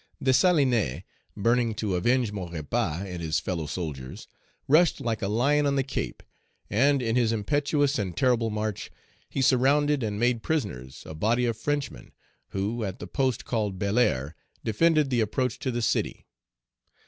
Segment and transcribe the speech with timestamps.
[0.19, 1.03] Dessalines,
[1.37, 4.27] burning to avenge Maurepas and his fellow soldiers,
[4.67, 6.23] rushed like a lion on the Cape,
[6.71, 8.89] and, in his impetuous and terrible march,
[9.29, 12.13] he surrounded and made prisoners a body of Frenchmen,
[12.49, 14.33] who, at the post called Belair,
[14.63, 16.25] defended the approach to the city.